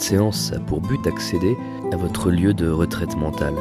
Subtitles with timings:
[0.00, 1.58] Cette séance a pour but d'accéder
[1.92, 3.52] à votre lieu de retraite mentale.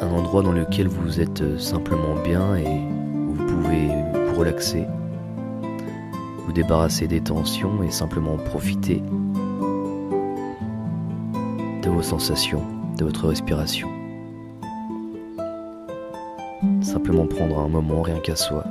[0.00, 2.80] Un endroit dans lequel vous êtes simplement bien et
[3.28, 3.88] vous pouvez
[4.26, 4.86] vous relaxer,
[6.46, 9.02] vous débarrasser des tensions et simplement profiter
[11.82, 12.62] de vos sensations,
[12.96, 13.90] de votre respiration.
[16.80, 18.64] Simplement prendre un moment rien qu'à soi,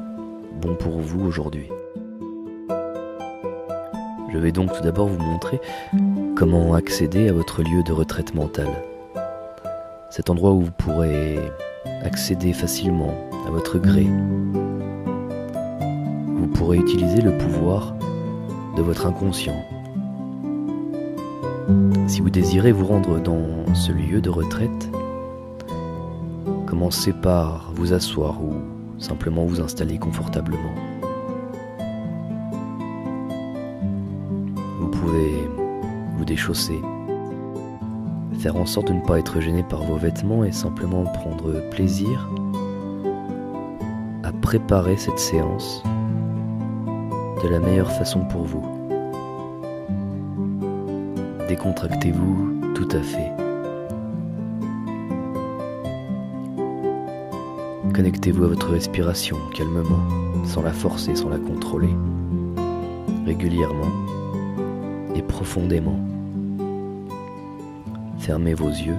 [0.60, 1.70] bon pour vous aujourd'hui.
[4.34, 5.62] Je vais donc tout d'abord vous montrer
[6.36, 8.82] comment accéder à votre lieu de retraite mentale.
[10.10, 11.38] Cet endroit où vous pourrez
[12.04, 13.14] accéder facilement
[13.46, 14.08] à votre gré.
[16.36, 17.94] Vous pourrez utiliser le pouvoir
[18.76, 19.64] de votre inconscient.
[22.08, 24.90] Si vous désirez vous rendre dans ce lieu de retraite,
[26.66, 28.56] commencez par vous asseoir ou
[29.00, 30.74] simplement vous installer confortablement.
[38.40, 42.30] Faire en sorte de ne pas être gêné par vos vêtements et simplement prendre plaisir
[44.24, 45.82] à préparer cette séance
[47.42, 48.66] de la meilleure façon pour vous.
[51.48, 53.32] Décontractez-vous tout à fait.
[57.94, 60.04] Connectez-vous à votre respiration calmement,
[60.46, 61.96] sans la forcer, sans la contrôler,
[63.26, 63.92] régulièrement
[65.16, 66.13] et profondément.
[68.24, 68.96] Fermez vos yeux.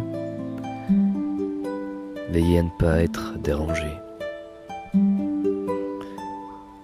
[2.31, 3.89] Veillez à ne pas être dérangé.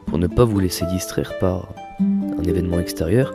[0.06, 1.68] Pour ne pas vous laisser distraire par
[2.00, 3.34] un événement extérieur,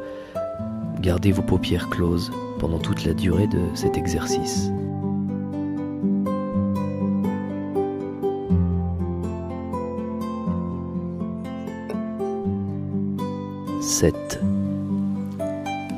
[1.02, 4.72] gardez vos paupières closes pendant toute la durée de cet exercice.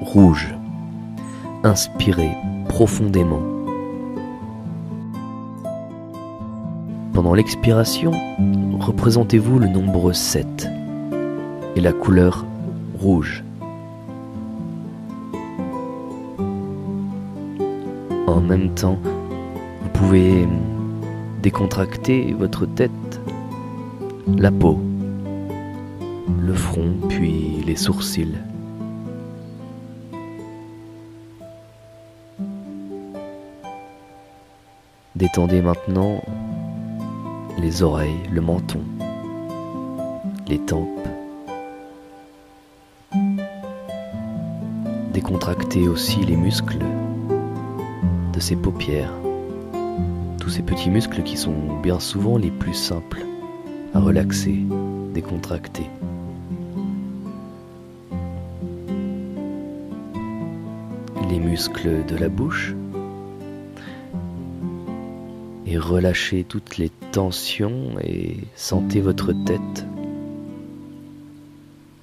[0.01, 0.53] Rouge.
[1.63, 2.35] Inspirez
[7.11, 8.11] Pendant l'expiration,
[8.79, 10.69] représentez-vous le nombre 7
[11.75, 12.45] et la couleur
[12.99, 13.43] rouge.
[18.27, 18.99] En même temps,
[19.81, 20.47] vous pouvez
[21.41, 22.91] décontracter votre tête,
[24.37, 24.79] la peau,
[26.39, 28.37] le front, puis les sourcils.
[35.17, 36.22] Détendez maintenant
[37.57, 38.81] les oreilles, le menton,
[40.47, 41.07] les tempes.
[45.16, 46.85] Décontractez aussi les muscles
[48.31, 49.11] de ces paupières,
[50.39, 53.25] tous ces petits muscles qui sont bien souvent les plus simples
[53.95, 54.59] à relaxer,
[55.16, 55.89] décontracter.
[61.28, 62.75] Les muscles de la bouche,
[65.77, 69.85] relâchez toutes les tensions et sentez votre tête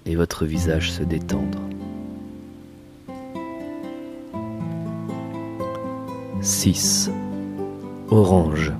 [0.07, 1.59] et votre visage se détendre.
[6.41, 7.11] 6.
[8.11, 8.73] Orange.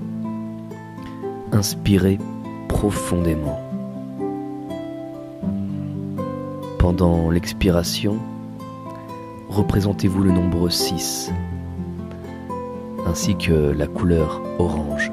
[1.51, 2.19] Inspirez
[2.67, 3.59] profondément.
[6.77, 8.19] Pendant l'expiration,
[9.49, 11.31] représentez-vous le nombre 6
[13.05, 15.11] ainsi que la couleur orange.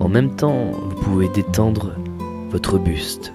[0.00, 1.92] En même temps, vous pouvez détendre
[2.50, 3.32] votre buste.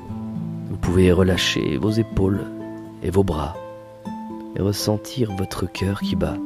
[0.69, 2.45] Vous pouvez relâcher vos épaules
[3.03, 3.55] et vos bras
[4.55, 6.37] et ressentir votre cœur qui bat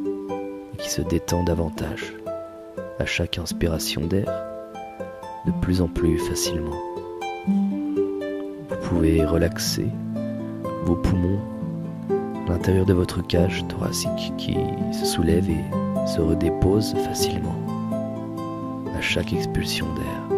[0.73, 2.13] et qui se détend davantage
[2.99, 4.31] à chaque inspiration d'air
[5.45, 6.77] de plus en plus facilement.
[7.47, 9.87] Vous pouvez relaxer
[10.83, 11.39] vos poumons
[12.47, 14.57] l'intérieur de votre cage thoracique qui
[14.91, 17.55] se soulève et se redépose facilement
[18.95, 20.31] à chaque expulsion d'air.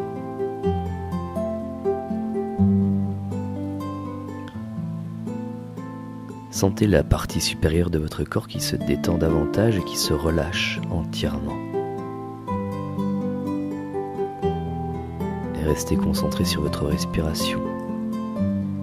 [6.64, 10.80] Sentez la partie supérieure de votre corps qui se détend davantage et qui se relâche
[10.92, 11.58] entièrement.
[15.60, 17.60] Et restez concentré sur votre respiration.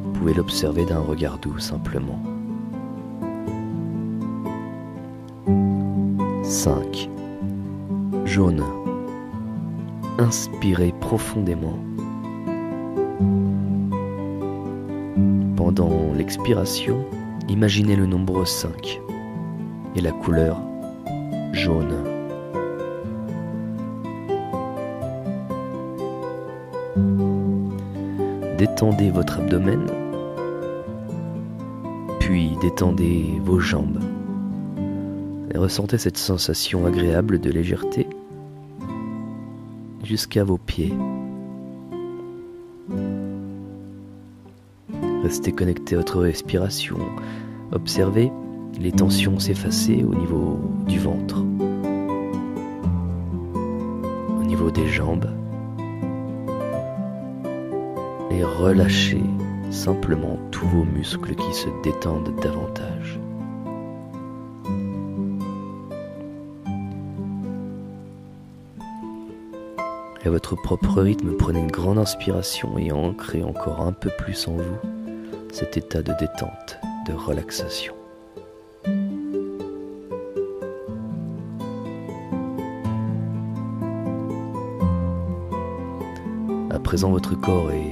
[0.05, 2.21] Vous pouvez l'observer d'un regard doux simplement.
[6.51, 7.09] 5.
[8.25, 8.65] Jaune.
[10.19, 11.79] Inspirez profondément.
[15.55, 17.05] Pendant l'expiration,
[17.49, 19.01] imaginez le nombre 5
[19.95, 20.61] et la couleur
[21.53, 21.95] jaune.
[28.59, 29.87] Détendez votre abdomen
[32.61, 33.99] détendez vos jambes
[35.59, 38.07] ressentez cette sensation agréable de légèreté
[40.05, 40.95] jusqu'à vos pieds.
[45.23, 46.99] Restez connecté à votre respiration.
[47.73, 48.33] Observez
[48.81, 51.45] les tensions s'effacer au niveau du ventre,
[54.39, 55.31] au niveau des jambes,
[58.31, 59.23] et relâchez
[59.71, 63.21] simplement tous vos muscles qui se détendent davantage.
[70.25, 74.53] À votre propre rythme, prenez une grande inspiration et ancrez encore un peu plus en
[74.53, 74.79] vous
[75.53, 76.79] cet état de détente,
[77.09, 77.95] de relaxation.
[86.71, 87.91] À présent, votre corps est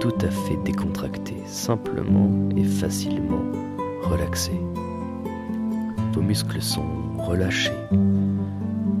[0.00, 3.42] tout à fait décontracté, simplement et facilement
[4.02, 4.52] relaxé.
[6.12, 6.82] Vos muscles sont
[7.18, 7.72] relâchés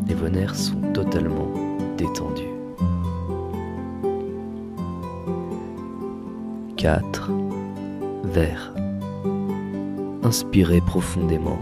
[0.08, 1.52] et vos nerfs sont totalement
[1.96, 2.51] détendus.
[6.82, 7.30] 4
[8.24, 8.74] vers.
[10.24, 11.60] Inspirez profondément.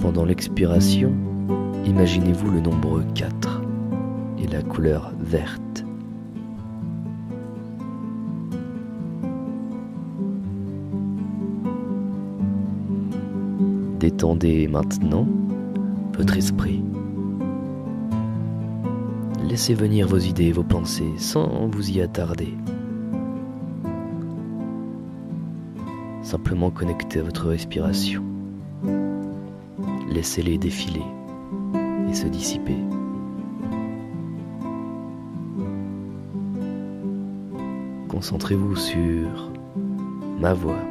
[0.00, 1.12] Pendant l'expiration,
[1.84, 3.60] imaginez-vous le nombre 4
[4.38, 5.84] et la couleur verte.
[14.00, 15.26] Détendez maintenant
[16.16, 16.82] votre esprit.
[19.56, 22.52] Laissez venir vos idées, vos pensées, sans vous y attarder.
[26.20, 28.22] Simplement connectez à votre respiration.
[30.10, 31.00] Laissez-les défiler
[32.06, 32.76] et se dissiper.
[38.08, 39.50] Concentrez-vous sur
[40.38, 40.84] ma voix,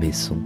[0.00, 0.42] mes sons,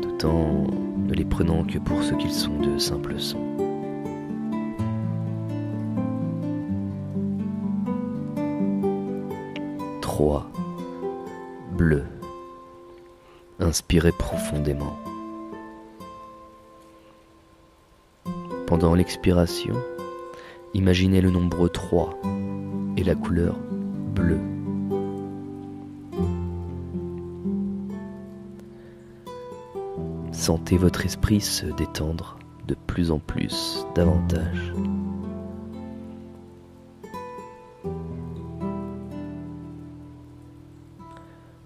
[0.00, 0.81] tout en
[1.12, 3.38] ne les prenant que pour ce qu'ils sont de simples sons.
[10.00, 10.50] Trois.
[11.76, 12.04] Bleu.
[13.60, 14.96] Inspirez profondément.
[18.66, 19.74] Pendant l'expiration,
[20.72, 22.18] imaginez le nombre 3
[22.96, 23.58] et la couleur
[24.14, 24.40] bleue.
[30.42, 32.36] Sentez votre esprit se détendre
[32.66, 34.72] de plus en plus, davantage.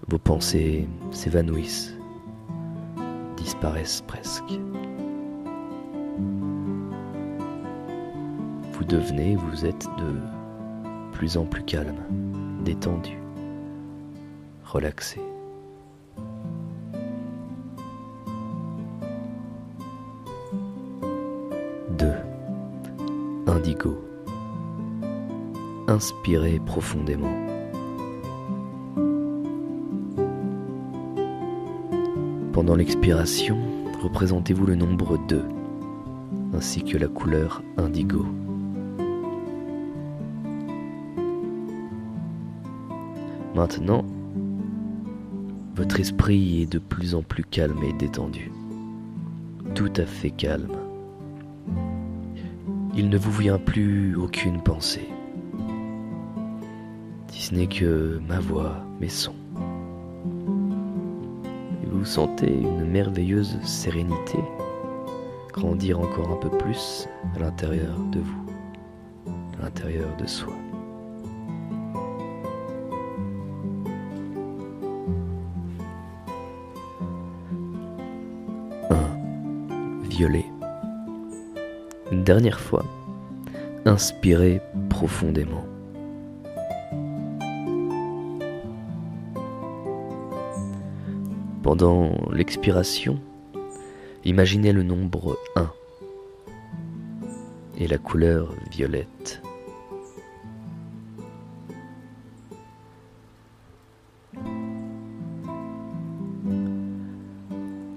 [0.07, 1.97] Vos pensées s'évanouissent,
[3.39, 4.61] disparaissent presque.
[8.73, 10.21] Vous devenez, vous êtes de
[11.13, 12.03] plus en plus calme,
[12.63, 13.17] détendu,
[14.67, 15.23] relaxé.
[25.89, 27.33] Inspirez profondément.
[32.53, 33.59] Pendant l'expiration,
[34.03, 35.43] représentez-vous le nombre 2
[36.55, 38.25] ainsi que la couleur indigo.
[43.55, 44.05] Maintenant,
[45.75, 48.51] votre esprit est de plus en plus calme et détendu.
[49.75, 50.86] Tout à fait calme
[52.97, 55.09] il ne vous vient plus aucune pensée,
[57.29, 59.35] si ce n'est que ma voix, mes sons.
[61.83, 64.39] Et vous sentez une merveilleuse sérénité
[65.53, 68.47] grandir encore un peu plus à l'intérieur de vous,
[69.59, 70.55] à l'intérieur de soi.
[78.91, 80.47] Un violet
[82.13, 82.85] une dernière fois,
[83.85, 85.65] inspirez profondément.
[91.63, 93.21] Pendant l'expiration,
[94.25, 95.71] imaginez le nombre 1
[97.79, 99.43] et la couleur violette.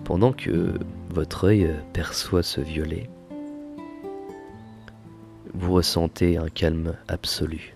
[0.03, 0.73] Pendant que
[1.11, 3.07] votre œil perçoit ce violet,
[5.59, 7.75] vous ressentez un calme absolu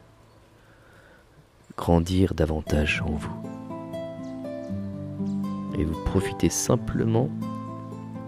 [1.77, 3.43] grandir davantage en vous.
[5.77, 7.29] Et vous profitez simplement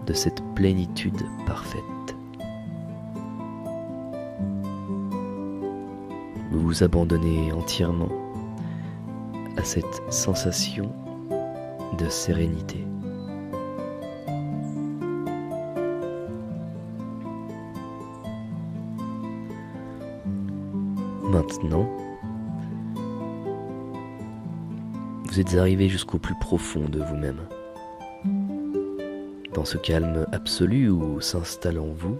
[0.06, 1.82] de cette plénitude parfaite.
[6.56, 8.08] vous vous abandonnez entièrement
[9.56, 10.90] à cette sensation
[11.98, 12.86] de sérénité.
[21.36, 21.86] Maintenant,
[25.26, 27.40] vous êtes arrivé jusqu'au plus profond de vous-même.
[29.52, 32.16] Dans ce calme absolu où s'installe en vous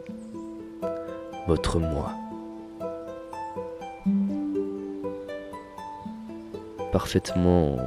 [1.46, 2.12] votre moi.
[6.92, 7.78] Parfaitement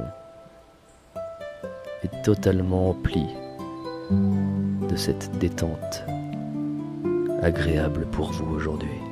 [2.02, 3.24] et totalement empli
[4.10, 6.02] de cette détente
[7.40, 9.09] agréable pour vous aujourd'hui.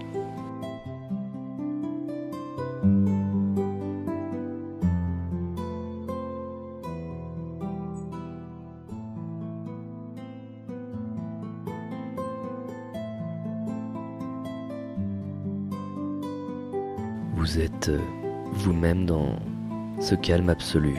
[17.58, 17.98] Vous êtes euh,
[18.52, 19.34] vous-même dans
[19.98, 20.96] ce calme absolu.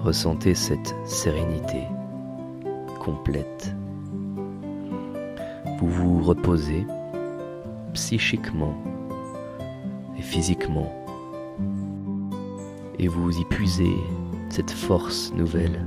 [0.00, 1.84] Ressentez cette sérénité
[2.98, 3.72] complète.
[5.78, 6.84] Vous vous reposez
[7.92, 8.74] psychiquement
[10.18, 10.92] et physiquement
[12.98, 13.94] et vous y puisez
[14.48, 15.84] cette force nouvelle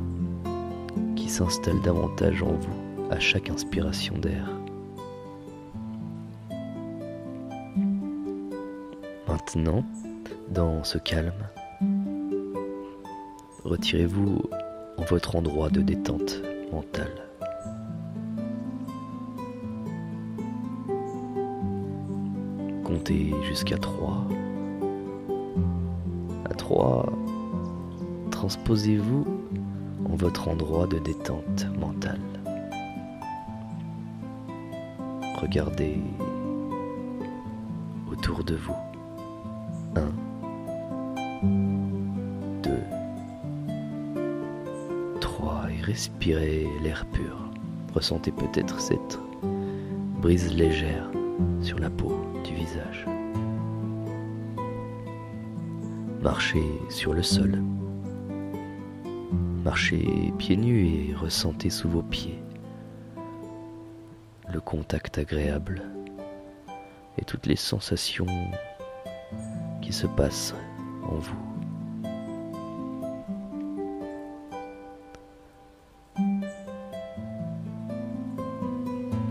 [1.17, 2.80] qui s'installe davantage en vous
[3.11, 4.49] à chaque inspiration d'air.
[9.27, 9.83] Maintenant,
[10.49, 11.43] dans ce calme,
[13.65, 14.41] retirez-vous
[14.97, 16.41] en votre endroit de détente
[16.71, 17.27] mentale.
[22.85, 24.25] Comptez jusqu'à 3.
[26.49, 27.11] À 3,
[28.31, 29.25] transposez-vous
[30.05, 32.30] en votre endroit de détente mentale.
[35.41, 35.97] Regardez
[38.11, 38.75] autour de vous.
[39.95, 40.01] 1,
[42.61, 42.69] 2,
[45.19, 47.49] 3 et respirez l'air pur.
[47.95, 49.19] Ressentez peut-être cette
[50.21, 51.09] brise légère
[51.61, 53.07] sur la peau du visage.
[56.21, 57.63] Marchez sur le sol.
[59.65, 62.40] Marchez pieds nus et ressentez sous vos pieds
[64.51, 65.81] le contact agréable
[67.17, 68.27] et toutes les sensations
[69.81, 70.53] qui se passent
[71.03, 71.35] en vous.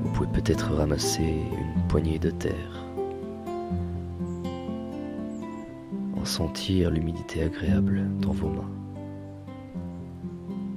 [0.03, 2.85] Vous pouvez peut-être ramasser une poignée de terre,
[6.17, 8.71] en sentir l'humidité agréable dans vos mains.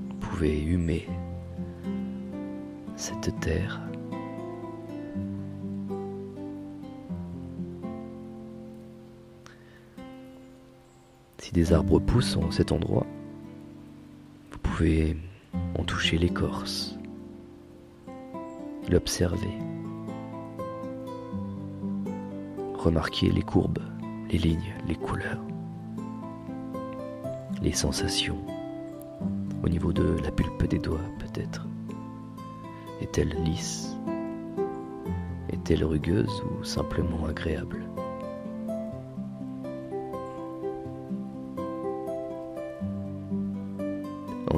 [0.09, 1.07] Vous pouvez humer
[2.95, 3.81] cette terre
[11.53, 13.05] Des arbres poussent en cet endroit,
[14.51, 15.15] vous pouvez
[15.77, 16.97] en toucher l'écorce,
[18.89, 19.53] l'observer,
[22.75, 23.83] remarquer les courbes,
[24.31, 25.43] les lignes, les couleurs,
[27.61, 28.43] les sensations
[29.63, 31.67] au niveau de la pulpe des doigts peut-être.
[32.99, 33.95] Est-elle lisse?
[35.49, 37.85] Est-elle rugueuse ou simplement agréable?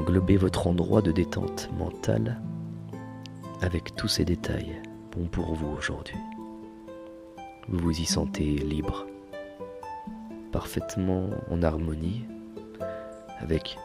[0.05, 2.39] Englobez votre endroit de détente mentale
[3.63, 4.79] avec tous ces détails
[5.11, 6.17] bons pour vous aujourd'hui.
[7.69, 9.07] Vous vous y sentez libre,
[10.51, 12.23] parfaitement en harmonie
[13.39, 13.79] avec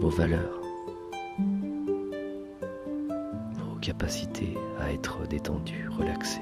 [0.00, 0.60] vos valeurs,
[3.64, 6.38] vos capacités à être détendu, relaxé.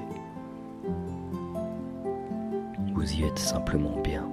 [2.93, 4.29] Vous y êtes simplement bien.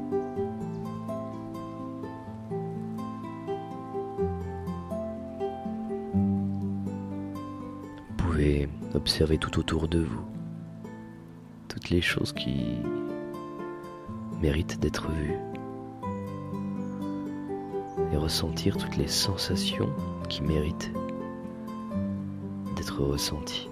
[8.94, 10.24] Observer tout autour de vous,
[11.68, 12.76] toutes les choses qui
[14.40, 15.34] méritent d'être vues,
[18.12, 19.90] et ressentir toutes les sensations
[20.28, 20.92] qui méritent
[22.76, 23.68] d'être ressenties.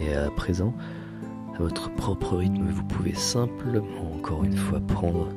[0.00, 0.74] Et à présent,
[1.54, 5.28] à votre propre rythme, vous pouvez simplement encore une fois prendre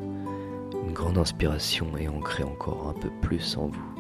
[0.98, 3.94] grande inspiration et ancrer encore un peu plus en vous.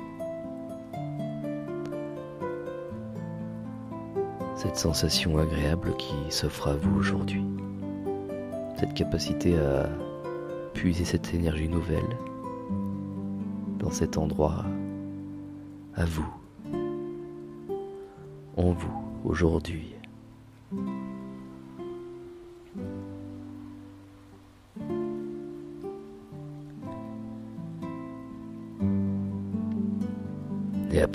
[4.56, 7.46] Cette sensation agréable qui s'offre à vous aujourd'hui.
[8.80, 9.88] Cette capacité à
[10.74, 12.18] puiser cette énergie nouvelle
[13.78, 14.66] dans cet endroit
[15.96, 16.34] à vous,
[18.56, 19.97] en vous, aujourd'hui.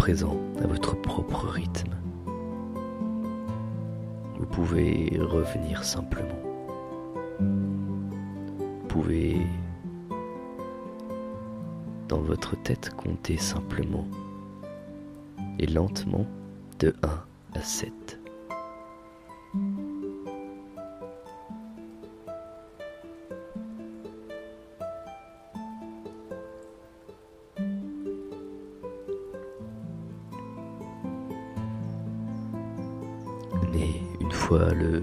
[0.04, 1.92] À votre propre rythme,
[4.36, 6.40] vous pouvez revenir simplement.
[7.38, 9.36] Vous pouvez
[12.08, 14.08] dans votre tête compter simplement
[15.60, 16.26] et lentement
[16.80, 16.92] de
[17.54, 17.92] 1 à 7.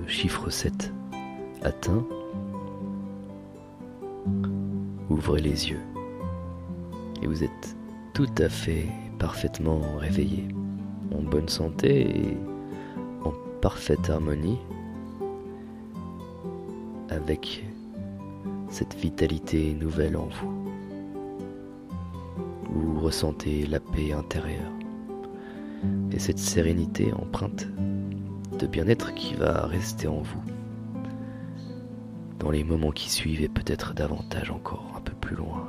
[0.09, 0.91] Chiffre 7
[1.61, 2.03] atteint,
[5.09, 5.81] ouvrez les yeux.
[7.21, 7.75] Et vous êtes
[8.13, 8.87] tout à fait
[9.19, 10.47] parfaitement réveillé,
[11.15, 12.37] en bonne santé et
[13.23, 14.57] en parfaite harmonie.
[17.09, 17.63] Avec
[18.69, 20.71] cette vitalité nouvelle en vous.
[22.71, 24.71] Vous ressentez la paix intérieure.
[26.11, 27.67] Et cette sérénité empreinte
[28.59, 30.43] de bien-être qui va rester en vous
[32.39, 35.67] dans les moments qui suivent et peut-être davantage encore un peu plus loin.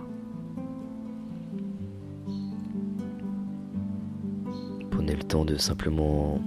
[4.91, 6.41] Prenez le temps de simplement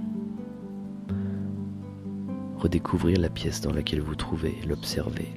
[2.58, 5.28] redécouvrir la pièce dans laquelle vous trouvez, l'observer.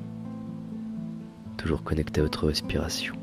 [1.58, 3.16] Toujours connecté à votre respiration.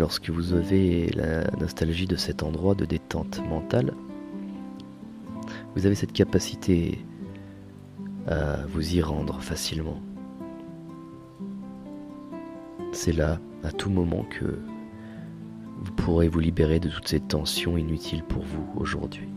[0.00, 3.92] Lorsque vous avez la nostalgie de cet endroit de détente mentale,
[5.76, 7.04] vous avez cette capacité
[8.26, 10.00] à vous y rendre facilement.
[12.92, 14.58] C'est là, à tout moment, que
[15.82, 19.28] vous pourrez vous libérer de toutes ces tensions inutiles pour vous aujourd'hui.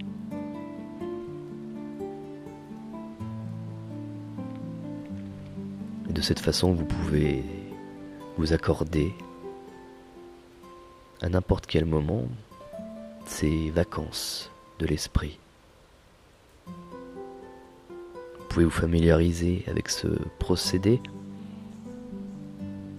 [6.09, 7.43] De cette façon, vous pouvez
[8.37, 9.13] vous accorder
[11.23, 12.27] à n'importe quel moment
[13.25, 15.39] ces vacances de l'esprit.
[16.67, 20.07] Vous pouvez vous familiariser avec ce
[20.37, 20.99] procédé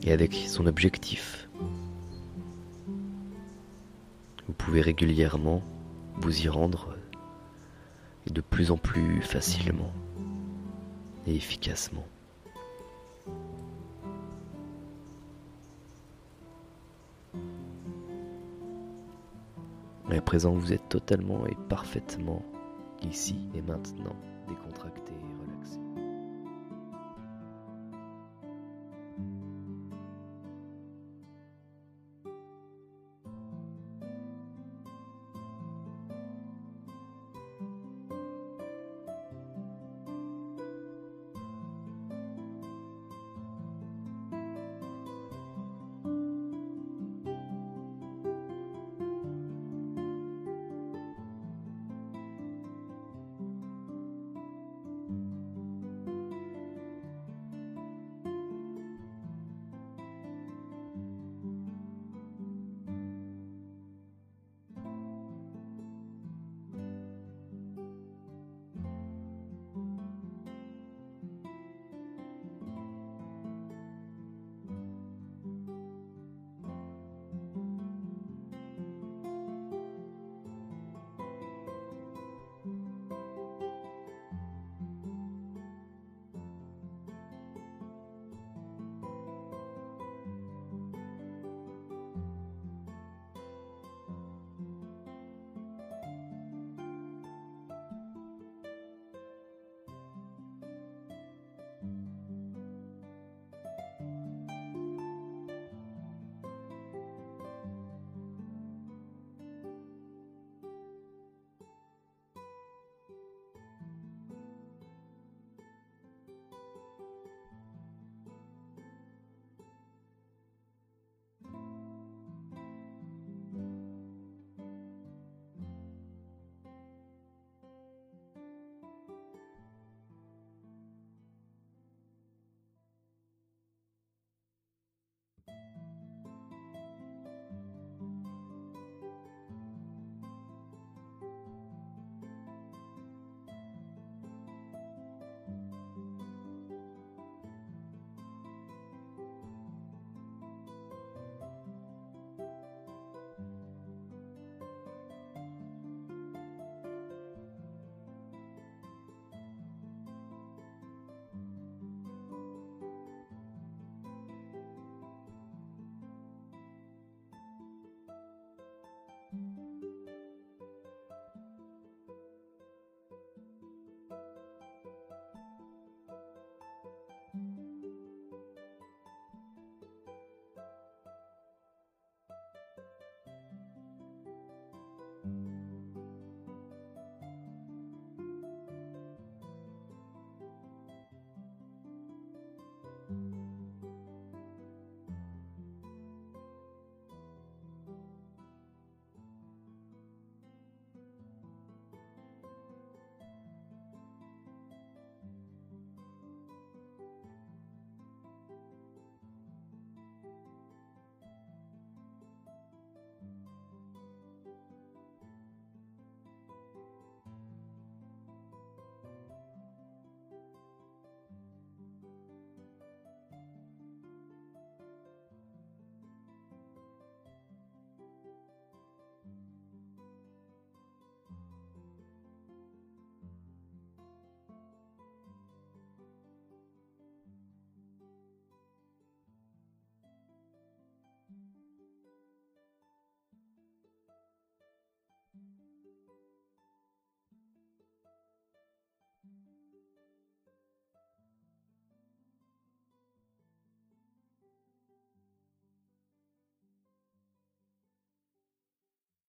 [0.02, 1.48] et avec son objectif?
[4.48, 5.62] Vous pouvez régulièrement
[6.16, 6.96] vous y rendre
[8.26, 9.92] et de plus en plus facilement
[11.26, 12.06] et efficacement.
[20.10, 22.42] Et à présent, vous êtes totalement et parfaitement
[23.02, 24.16] ici et maintenant
[24.48, 25.12] décontracté.